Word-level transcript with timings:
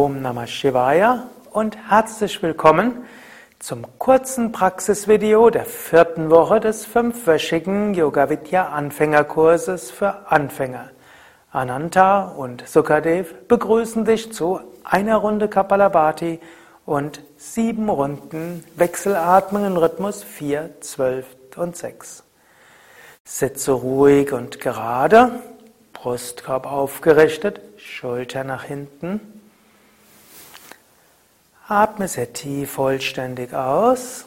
Om 0.00 0.22
Namah 0.22 0.46
Shivaya 0.46 1.24
und 1.52 1.76
herzlich 1.90 2.42
willkommen 2.42 3.04
zum 3.58 3.84
kurzen 3.98 4.50
Praxisvideo 4.50 5.50
der 5.50 5.66
vierten 5.66 6.30
Woche 6.30 6.58
des 6.58 6.86
fünfwöchigen 6.86 7.92
Yoga 7.92 8.30
Vidya 8.30 8.70
Anfängerkurses 8.70 9.90
für 9.90 10.30
Anfänger. 10.32 10.88
Ananta 11.52 12.28
und 12.28 12.66
Sukadev 12.66 13.34
begrüßen 13.46 14.06
dich 14.06 14.32
zu 14.32 14.60
einer 14.84 15.16
Runde 15.16 15.48
Kapalabhati 15.48 16.40
und 16.86 17.20
sieben 17.36 17.90
Runden 17.90 18.64
Wechselatmung 18.76 19.66
im 19.66 19.76
Rhythmus 19.76 20.22
4, 20.22 20.80
12 20.80 21.26
und 21.56 21.76
6. 21.76 22.24
Sitze 23.24 23.72
ruhig 23.72 24.32
und 24.32 24.60
gerade, 24.60 25.42
Brustkorb 25.92 26.64
aufgerichtet, 26.64 27.60
Schulter 27.76 28.44
nach 28.44 28.64
hinten. 28.64 29.39
Atme 31.70 32.08
sehr 32.08 32.32
tief 32.32 32.72
vollständig 32.72 33.54
aus. 33.54 34.24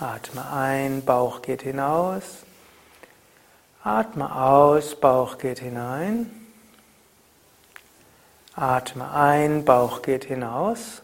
Atme 0.00 0.50
ein, 0.50 1.04
Bauch 1.04 1.42
geht 1.42 1.62
hinaus. 1.62 2.44
Atme 3.84 4.34
aus, 4.34 4.98
Bauch 4.98 5.38
geht 5.38 5.60
hinein. 5.60 6.28
Atme 8.56 9.12
ein, 9.12 9.64
Bauch 9.64 10.02
geht 10.02 10.24
hinaus. 10.24 11.02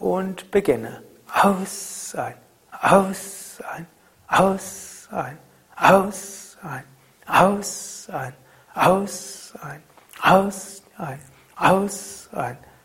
Und 0.00 0.50
beginne. 0.50 1.04
Aus, 1.32 2.16
ein, 2.16 2.34
aus, 2.72 3.62
ein, 3.76 3.86
aus, 4.26 5.08
ein, 5.12 5.38
aus, 5.76 6.58
ein, 6.62 6.84
aus, 7.28 8.08
ein, 8.10 8.34
aus, 8.74 9.54
ein, 9.54 9.54
aus, 9.54 9.54
ein, 9.62 9.82
aus, 10.20 10.82
ein. 10.98 11.20
Aus, 11.54 12.28
ein. 12.32 12.58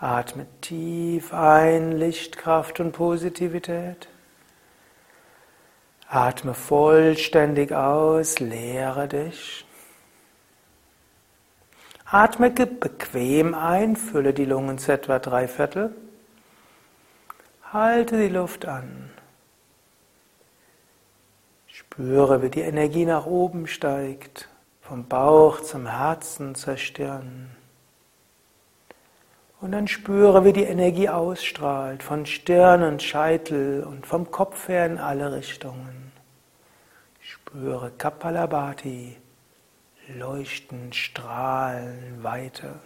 Atme 0.00 0.46
tief 0.62 1.34
ein, 1.34 1.92
Lichtkraft 1.92 2.80
und 2.80 2.92
Positivität. 2.92 4.08
Atme 6.08 6.54
vollständig 6.54 7.72
aus, 7.72 8.38
leere 8.38 9.08
dich. 9.08 9.66
Atme 12.06 12.50
bequem 12.50 13.54
ein, 13.54 13.94
fülle 13.94 14.32
die 14.32 14.46
Lungen 14.46 14.78
zu 14.78 14.90
etwa 14.90 15.18
drei 15.18 15.46
Viertel. 15.46 15.94
Halte 17.70 18.16
die 18.16 18.34
Luft 18.34 18.64
an. 18.64 19.10
Spüre, 21.66 22.40
wie 22.40 22.48
die 22.48 22.62
Energie 22.62 23.04
nach 23.04 23.26
oben 23.26 23.66
steigt, 23.66 24.48
vom 24.80 25.06
Bauch 25.06 25.60
zum 25.60 25.86
Herzen, 25.86 26.54
zur 26.54 26.78
Stirn. 26.78 27.54
Und 29.60 29.72
dann 29.72 29.88
spüre, 29.88 30.44
wie 30.46 30.54
die 30.54 30.64
Energie 30.64 31.10
ausstrahlt, 31.10 32.02
von 32.02 32.24
Stirn 32.24 32.82
und 32.82 33.02
Scheitel 33.02 33.84
und 33.84 34.06
vom 34.06 34.30
Kopf 34.30 34.68
her 34.68 34.86
in 34.86 34.96
alle 34.96 35.32
Richtungen. 35.32 36.12
Spüre 37.20 37.90
Kapalabhati, 37.98 39.16
Leuchten, 40.16 40.94
Strahlen, 40.94 42.22
Weite. 42.22 42.76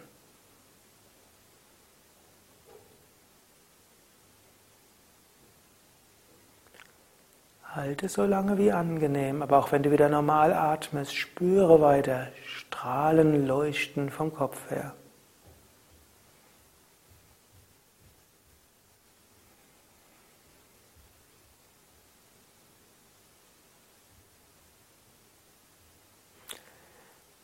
Halte 7.63 8.09
so 8.09 8.25
lange 8.25 8.57
wie 8.57 8.71
angenehm, 8.71 9.41
aber 9.41 9.59
auch 9.59 9.71
wenn 9.71 9.83
du 9.83 9.91
wieder 9.91 10.09
normal 10.09 10.53
atmest, 10.53 11.15
spüre 11.15 11.81
weiter 11.81 12.27
Strahlen, 12.45 13.47
Leuchten 13.47 14.09
vom 14.09 14.33
Kopf 14.33 14.69
her. 14.69 14.93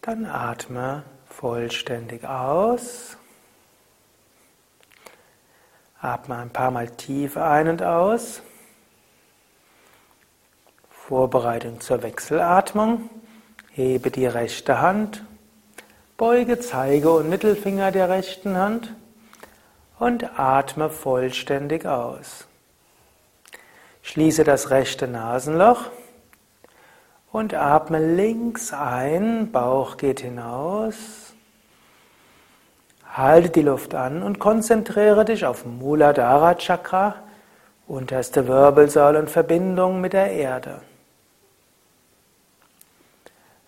Dann 0.01 0.25
atme 0.25 1.03
vollständig 1.27 2.25
aus. 2.25 3.17
Atme 6.01 6.37
ein 6.37 6.49
paar 6.49 6.71
Mal 6.71 6.89
tief 6.89 7.37
ein 7.37 7.67
und 7.67 7.83
aus. 7.83 8.41
Vorbereitung 10.89 11.81
zur 11.81 12.01
Wechselatmung. 12.01 13.11
Hebe 13.73 14.09
die 14.09 14.25
rechte 14.25 14.81
Hand, 14.81 15.23
beuge 16.17 16.59
Zeige 16.59 17.11
und 17.11 17.29
Mittelfinger 17.29 17.91
der 17.91 18.09
rechten 18.09 18.57
Hand 18.57 18.95
und 19.99 20.39
atme 20.39 20.89
vollständig 20.89 21.85
aus. 21.85 22.47
Schließe 24.01 24.43
das 24.43 24.71
rechte 24.71 25.07
Nasenloch 25.07 25.91
und 27.31 27.53
atme 27.53 27.99
links 28.15 28.73
ein, 28.73 29.51
Bauch 29.51 29.97
geht 29.97 30.19
hinaus. 30.21 31.33
Halte 33.13 33.49
die 33.49 33.61
Luft 33.61 33.95
an 33.95 34.23
und 34.23 34.39
konzentriere 34.39 35.25
dich 35.25 35.45
auf 35.45 35.65
Muladhara 35.65 36.55
Chakra, 36.55 37.15
unterste 37.87 38.47
Wirbelsäule 38.47 39.19
und 39.19 39.29
Verbindung 39.29 39.99
mit 40.01 40.13
der 40.13 40.31
Erde. 40.31 40.81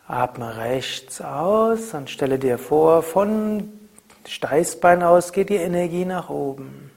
Atme 0.07 0.57
rechts 0.57 1.22
aus 1.22 1.94
und 1.94 2.09
stelle 2.09 2.40
dir 2.40 2.57
vor, 2.57 3.03
von 3.03 3.72
Steißbein 4.28 5.03
aus 5.03 5.31
geht 5.31 5.50
die 5.50 5.56
Energie 5.56 6.06
nach 6.06 6.30
oben. 6.30 6.91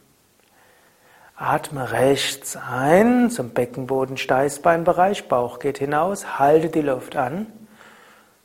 Atme 1.36 1.92
rechts 1.92 2.56
ein 2.56 3.30
zum 3.30 3.50
Beckenboden, 3.50 4.16
Steißbeinbereich, 4.16 5.28
Bauch 5.28 5.58
geht 5.58 5.76
hinaus, 5.76 6.38
halte 6.38 6.70
die 6.70 6.80
Luft 6.80 7.14
an. 7.14 7.46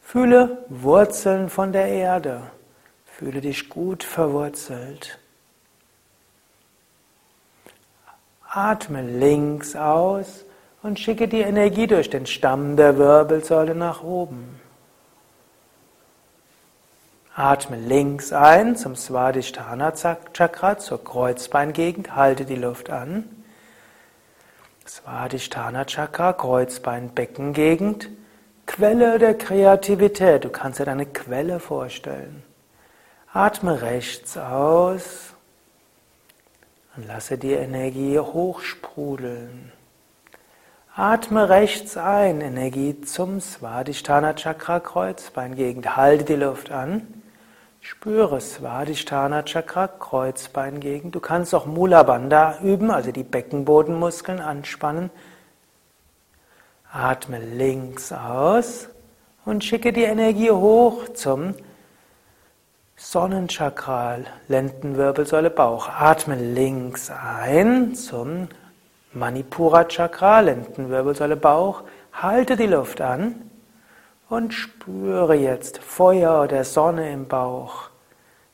Fühle 0.01 0.65
Wurzeln 0.67 1.49
von 1.49 1.71
der 1.71 1.87
Erde. 1.87 2.41
Fühle 3.05 3.39
dich 3.39 3.69
gut 3.69 4.03
verwurzelt. 4.03 5.19
Atme 8.49 9.01
links 9.01 9.77
aus 9.77 10.43
und 10.83 10.99
schicke 10.99 11.29
die 11.29 11.39
Energie 11.39 11.87
durch 11.87 12.09
den 12.09 12.25
Stamm 12.25 12.75
der 12.75 12.97
Wirbelsäule 12.97 13.73
nach 13.73 14.03
oben. 14.03 14.59
Atme 17.33 17.77
links 17.77 18.33
ein 18.33 18.75
zum 18.75 18.97
Svadhisthana 18.97 19.93
Chakra, 19.93 20.77
zur 20.77 21.01
Kreuzbeingegend, 21.01 22.13
halte 22.13 22.43
die 22.43 22.57
Luft 22.57 22.89
an. 22.89 23.23
Svadhisthana 24.85 25.85
Chakra, 25.85 26.33
Kreuzbein, 26.33 27.13
Beckengegend, 27.15 28.09
Quelle 28.65 29.17
der 29.17 29.37
Kreativität. 29.37 30.43
Du 30.43 30.49
kannst 30.49 30.79
dir 30.79 30.85
deine 30.85 31.05
Quelle 31.05 31.61
vorstellen. 31.61 32.43
Atme 33.31 33.81
rechts 33.81 34.37
aus 34.37 35.33
und 36.97 37.07
lasse 37.07 37.37
die 37.37 37.53
Energie 37.53 38.19
hochsprudeln. 38.19 39.71
Atme 40.93 41.47
rechts 41.47 41.95
ein, 41.95 42.41
Energie 42.41 42.99
zum 42.99 43.39
Svadhisthana 43.39 44.33
Chakra 44.33 44.81
Kreuzbeingegend. 44.81 45.95
Halte 45.95 46.25
die 46.25 46.35
Luft 46.35 46.71
an. 46.71 47.20
Spüre 47.83 48.39
Svadhisthana 48.39 49.41
Chakra 49.43 49.87
Kreuzbeingegend. 49.87 51.15
Du 51.15 51.19
kannst 51.19 51.55
auch 51.55 51.65
Mula 51.65 52.03
Bandha 52.03 52.59
üben, 52.61 52.91
also 52.91 53.11
die 53.11 53.23
Beckenbodenmuskeln 53.23 54.39
anspannen. 54.39 55.09
Atme 56.91 57.39
links 57.39 58.11
aus 58.13 58.87
und 59.45 59.63
schicke 59.63 59.93
die 59.93 60.03
Energie 60.03 60.51
hoch 60.51 61.09
zum 61.15 61.55
Sonnenchakra, 62.97 64.17
Lendenwirbelsäule, 64.47 65.49
Bauch. 65.49 65.89
Atme 65.89 66.35
links 66.35 67.09
ein 67.09 67.95
zum 67.95 68.47
Manipura 69.11 69.85
Chakra, 69.85 70.41
Lendenwirbelsäule, 70.41 71.35
Bauch. 71.35 71.81
Halte 72.13 72.55
die 72.57 72.67
Luft 72.67 73.01
an 73.01 73.50
und 74.31 74.53
spüre 74.53 75.35
jetzt 75.35 75.79
Feuer 75.79 76.47
der 76.47 76.63
Sonne 76.63 77.11
im 77.11 77.27
Bauch. 77.27 77.89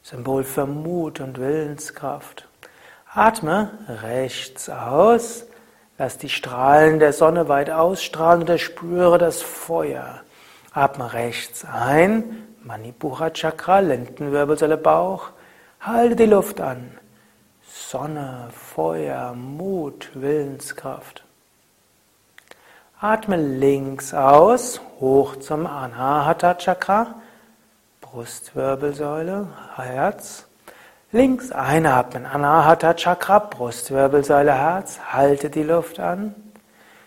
Symbol 0.02 0.44
für 0.44 0.66
Mut 0.66 1.20
und 1.20 1.40
Willenskraft. 1.40 2.48
Atme 3.14 3.78
rechts 3.88 4.72
aus. 4.72 5.46
Lass 6.00 6.18
die 6.18 6.30
Strahlen 6.30 6.98
der 6.98 7.14
Sonne 7.14 7.48
weit 7.48 7.70
ausstrahlen 7.70 8.50
und 8.50 8.60
spüre 8.60 9.20
das 9.20 9.44
Feuer. 9.44 10.22
Atme 10.74 11.14
rechts 11.14 11.64
ein, 11.64 12.48
Manipura 12.64 13.30
Chakra, 13.30 13.78
Lendenwirbelsäule, 13.78 14.78
Bauch. 14.78 15.30
Halte 15.80 16.16
die 16.16 16.26
Luft 16.26 16.60
an. 16.60 16.98
Sonne, 17.62 18.50
Feuer, 18.52 19.34
Mut, 19.36 20.10
Willenskraft. 20.16 21.27
Atme 23.00 23.38
links 23.38 24.12
aus, 24.16 24.82
hoch 25.00 25.36
zum 25.36 25.68
Anahata 25.68 26.56
Chakra, 26.56 27.14
Brustwirbelsäule, 28.02 29.48
Herz. 29.76 30.48
Links 31.12 31.52
einatmen, 31.52 32.26
Anahata 32.26 32.96
Chakra, 32.96 33.38
Brustwirbelsäule, 33.38 34.52
Herz. 34.52 35.00
Halte 35.12 35.52
die 35.52 35.62
Luft 35.62 36.00
an. 36.00 36.34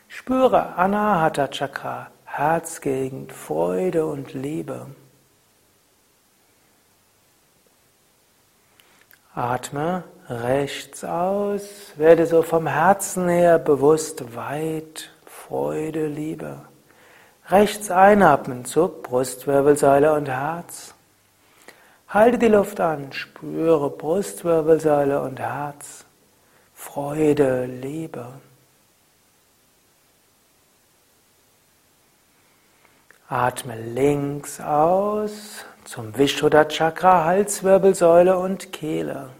Spüre 0.06 0.76
Anahata 0.76 1.48
Chakra, 1.48 2.06
Herzgegend, 2.24 3.32
Freude 3.32 4.06
und 4.06 4.32
Liebe. 4.32 4.86
Atme 9.34 10.04
rechts 10.28 11.02
aus, 11.02 11.64
werde 11.96 12.26
so 12.26 12.42
vom 12.42 12.68
Herzen 12.68 13.28
her 13.28 13.58
bewusst 13.58 14.36
weit, 14.36 15.10
Freude, 15.50 16.06
Liebe. 16.06 16.60
Rechts 17.48 17.90
einatmen, 17.90 18.64
Zug, 18.64 19.02
Brustwirbelsäule 19.02 20.12
und 20.12 20.28
Herz. 20.28 20.94
Halte 22.08 22.38
die 22.38 22.46
Luft 22.46 22.78
an, 22.78 23.12
spüre 23.12 23.90
Brustwirbelsäule 23.90 25.20
und 25.20 25.40
Herz. 25.40 26.04
Freude, 26.72 27.64
Liebe. 27.64 28.28
Atme 33.28 33.74
links 33.74 34.60
aus 34.60 35.64
zum 35.82 36.16
Vishuddha 36.16 36.66
Chakra, 36.66 37.24
Halswirbelsäule 37.24 38.38
und 38.38 38.72
Kehle. 38.72 39.30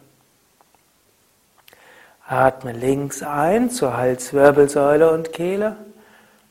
Atme 2.26 2.72
links 2.72 3.22
ein 3.22 3.70
zur 3.70 3.96
Halswirbelsäule 3.96 5.12
und 5.12 5.32
Kehle. 5.32 5.76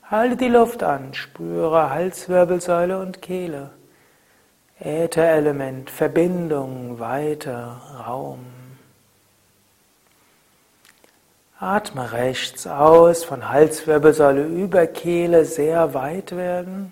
Halte 0.10 0.38
die 0.38 0.48
Luft 0.48 0.82
an, 0.82 1.14
spüre 1.14 1.92
Halswirbelsäule 1.92 3.00
und 3.00 3.22
Kehle. 3.22 3.70
Ätherelement, 4.80 5.92
Verbindung, 5.92 6.98
Weite, 7.00 7.76
Raum. 8.08 8.40
Atme 11.60 12.12
rechts 12.12 12.66
aus, 12.66 13.24
von 13.24 13.50
Halswirbelsäule 13.50 14.46
über 14.46 14.88
Kehle 14.88 15.46
sehr 15.46 15.94
weit 15.94 16.36
werden. 16.36 16.92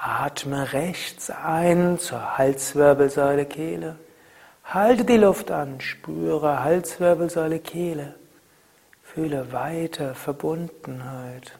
Atme 0.00 0.72
rechts 0.72 1.28
ein 1.28 1.98
zur 1.98 2.38
Halswirbelsäule 2.38 3.44
Kehle. 3.44 3.96
Halte 4.64 5.04
die 5.04 5.18
Luft 5.18 5.50
an, 5.50 5.82
spüre 5.82 6.64
Halswirbelsäule 6.64 7.58
Kehle. 7.58 8.14
Fühle 9.18 9.50
Weite, 9.52 10.14
Verbundenheit. 10.14 11.58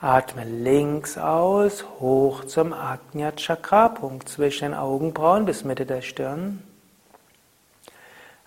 Atme 0.00 0.42
links 0.42 1.16
aus, 1.16 1.84
hoch 2.00 2.44
zum 2.46 2.72
Ajna 2.72 3.30
Chakra, 3.36 3.88
Punkt 3.90 4.28
zwischen 4.28 4.72
den 4.72 4.74
Augenbrauen 4.74 5.44
bis 5.44 5.62
Mitte 5.62 5.86
der 5.86 6.02
Stirn. 6.02 6.64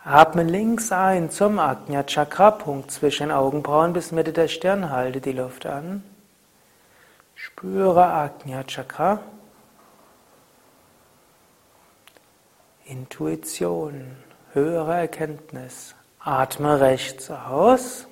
Atme 0.04 0.44
links 0.44 0.92
ein 0.92 1.30
zum 1.30 1.60
Ajna 1.60 2.04
Chakra, 2.04 2.52
Punkt 2.52 2.92
zwischen 2.92 3.30
den 3.30 3.32
Augenbrauen 3.32 3.94
bis 3.94 4.12
Mitte 4.12 4.34
der 4.34 4.50
Stirn. 4.50 4.90
Halte 4.90 5.22
die 5.22 5.32
Luft 5.32 5.66
an. 5.66 6.04
Spüre 7.36 8.04
Ajna 8.06 8.66
Chakra. 8.66 9.20
Intuition, 12.84 14.18
höhere 14.54 14.96
Erkenntnis. 14.96 15.96
Atme 16.20 16.80
rechts 16.80 17.30
aus. 17.30 18.08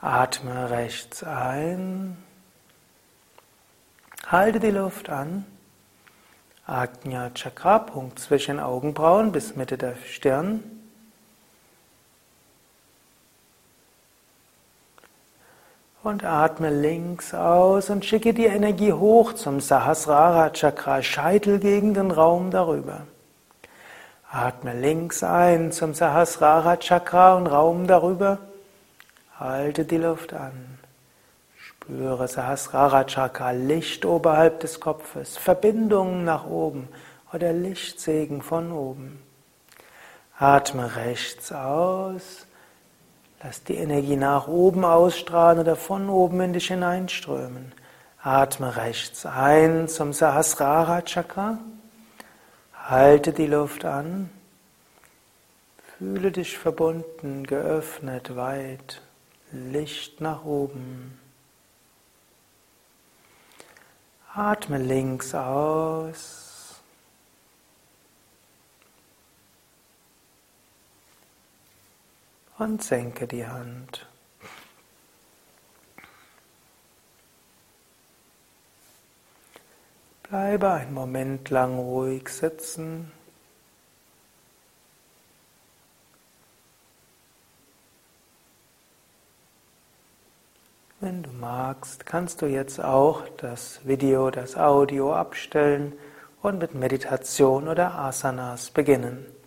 Atme 0.00 0.70
rechts 0.70 1.22
ein. 1.22 2.16
Halte 4.26 4.60
die 4.60 4.70
Luft 4.70 5.08
an. 5.08 5.44
Ajna 6.66 7.30
Chakra, 7.30 7.78
Punkt 7.78 8.18
zwischen 8.18 8.60
Augenbrauen 8.60 9.32
bis 9.32 9.56
Mitte 9.56 9.78
der 9.78 9.96
Stirn. 9.96 10.77
Und 16.08 16.24
atme 16.24 16.70
links 16.70 17.34
aus 17.34 17.90
und 17.90 18.02
schicke 18.02 18.32
die 18.32 18.46
Energie 18.46 18.94
hoch 18.94 19.34
zum 19.34 19.60
Sahasrara 19.60 20.48
Chakra, 20.48 21.02
Scheitel 21.02 21.58
gegen 21.58 21.92
den 21.92 22.10
Raum 22.10 22.50
darüber. 22.50 23.02
Atme 24.32 24.72
links 24.72 25.22
ein 25.22 25.70
zum 25.70 25.92
Sahasrara 25.92 26.78
Chakra 26.78 27.34
und 27.34 27.46
Raum 27.46 27.86
darüber. 27.86 28.38
Halte 29.38 29.84
die 29.84 29.98
Luft 29.98 30.32
an. 30.32 30.78
Spüre 31.58 32.26
Sahasrara 32.26 33.04
Chakra, 33.04 33.50
Licht 33.50 34.06
oberhalb 34.06 34.60
des 34.60 34.80
Kopfes, 34.80 35.36
Verbindungen 35.36 36.24
nach 36.24 36.46
oben 36.46 36.88
oder 37.34 37.52
Lichtsegen 37.52 38.40
von 38.40 38.72
oben. 38.72 39.22
Atme 40.38 40.96
rechts 40.96 41.52
aus. 41.52 42.47
Lass 43.42 43.62
die 43.62 43.76
Energie 43.76 44.16
nach 44.16 44.48
oben 44.48 44.84
ausstrahlen 44.84 45.60
oder 45.60 45.76
von 45.76 46.08
oben 46.08 46.40
in 46.40 46.52
dich 46.52 46.68
hineinströmen. 46.68 47.72
Atme 48.20 48.76
rechts 48.76 49.26
ein 49.26 49.86
zum 49.88 50.12
Sahasrara 50.12 51.02
Chakra. 51.02 51.58
Halte 52.74 53.32
die 53.32 53.46
Luft 53.46 53.84
an. 53.84 54.30
Fühle 55.98 56.32
dich 56.32 56.58
verbunden, 56.58 57.44
geöffnet, 57.44 58.34
weit. 58.34 59.02
Licht 59.52 60.20
nach 60.20 60.44
oben. 60.44 61.18
Atme 64.34 64.78
links 64.78 65.34
aus. 65.34 66.47
Und 72.58 72.82
senke 72.82 73.28
die 73.28 73.46
Hand. 73.46 74.04
Bleibe 80.24 80.70
einen 80.72 80.92
Moment 80.92 81.48
lang 81.50 81.78
ruhig 81.78 82.28
sitzen. 82.28 83.12
Wenn 91.00 91.22
du 91.22 91.30
magst, 91.30 92.04
kannst 92.06 92.42
du 92.42 92.46
jetzt 92.46 92.82
auch 92.82 93.22
das 93.36 93.86
Video, 93.86 94.30
das 94.30 94.56
Audio 94.56 95.14
abstellen 95.14 95.92
und 96.42 96.58
mit 96.58 96.74
Meditation 96.74 97.68
oder 97.68 97.94
Asanas 97.94 98.70
beginnen. 98.70 99.37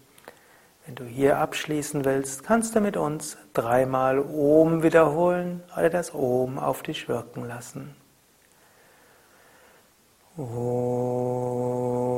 Wenn 0.86 0.96
du 0.96 1.04
hier 1.06 1.38
abschließen 1.38 2.06
willst, 2.06 2.44
kannst 2.44 2.76
du 2.76 2.82
mit 2.82 2.98
uns 2.98 3.38
dreimal 3.54 4.20
Om 4.20 4.84
wiederholen 4.84 5.64
oder 5.78 5.90
das 5.90 6.14
Om 6.14 6.58
auf 6.58 6.82
dich 6.84 7.08
wirken 7.08 7.46
lassen. 7.46 7.96
Om. 10.38 12.11